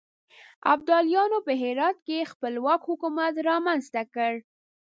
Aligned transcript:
ابدالیانو 0.73 1.37
په 1.47 1.53
هرات 1.61 1.97
کې 2.07 2.29
خپلواک 2.31 2.81
حکومت 2.89 3.33
رامنځته 3.49 4.01
کړ. 4.13 4.33